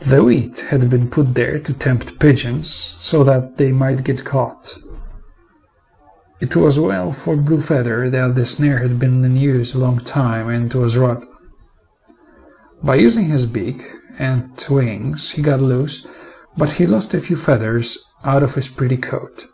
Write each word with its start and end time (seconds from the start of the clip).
The 0.00 0.24
wheat 0.24 0.58
had 0.70 0.90
been 0.90 1.08
put 1.08 1.34
there 1.34 1.60
to 1.60 1.72
tempt 1.72 2.18
pigeons 2.18 2.66
so 3.00 3.22
that 3.22 3.58
they 3.58 3.70
might 3.70 4.02
get 4.02 4.24
caught. 4.24 4.76
It 6.40 6.56
was 6.56 6.80
well 6.80 7.12
for 7.12 7.36
Blue 7.36 7.60
feather 7.60 8.10
that 8.10 8.34
the 8.34 8.44
snare 8.44 8.80
had 8.80 8.98
been 8.98 9.24
in 9.24 9.36
use 9.36 9.74
a 9.74 9.78
long 9.78 10.00
time 10.00 10.48
and 10.48 10.74
was 10.74 10.98
rotten. 10.98 11.32
By 12.82 12.96
using 12.96 13.26
his 13.26 13.46
beak 13.46 13.84
and 14.18 14.50
wings 14.68 15.30
he 15.30 15.42
got 15.42 15.60
loose, 15.62 16.08
but 16.56 16.70
he 16.72 16.84
lost 16.84 17.14
a 17.14 17.20
few 17.20 17.36
feathers 17.36 18.04
out 18.24 18.42
of 18.42 18.56
his 18.56 18.66
pretty 18.66 18.96
coat. 18.96 19.46